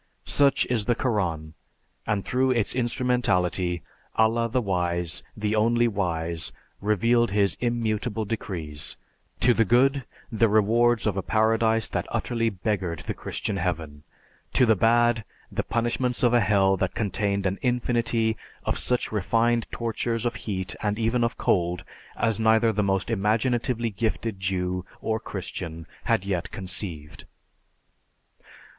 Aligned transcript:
Such 0.25 0.65
is 0.65 0.85
the 0.85 0.95
Koran, 0.95 1.53
and 2.07 2.25
through 2.25 2.49
its 2.49 2.73
instrumentality, 2.73 3.83
Allah 4.15 4.49
the 4.49 4.59
Wise, 4.59 5.21
The 5.37 5.55
Only 5.55 5.87
Wise, 5.87 6.51
revealed 6.81 7.29
his 7.29 7.55
immutable 7.61 8.25
decrees: 8.25 8.97
to 9.41 9.53
the 9.53 9.63
good, 9.63 10.03
the 10.31 10.49
rewards 10.49 11.05
of 11.05 11.17
a 11.17 11.21
Paradise 11.21 11.87
that 11.89 12.07
utterly 12.09 12.49
beggared 12.49 13.01
the 13.01 13.13
Christian 13.13 13.57
Heaven; 13.57 14.01
to 14.53 14.65
the 14.65 14.75
bad, 14.75 15.23
the 15.51 15.61
punishments 15.61 16.23
of 16.23 16.33
a 16.33 16.39
Hell 16.41 16.77
that 16.77 16.95
contained 16.95 17.45
an 17.45 17.59
infinity 17.61 18.37
of 18.65 18.79
such 18.79 19.11
refined 19.11 19.67
tortures 19.71 20.25
of 20.25 20.33
heat, 20.33 20.75
and 20.81 20.97
even 20.97 21.23
of 21.23 21.37
cold 21.37 21.83
as 22.17 22.39
neither 22.39 22.71
the 22.71 22.81
most 22.81 23.11
imaginatively 23.11 23.91
gifted 23.91 24.39
Jew 24.39 24.83
or 24.99 25.19
Christian 25.19 25.85
had 26.05 26.25
yet 26.25 26.49
conceived. 26.49 27.25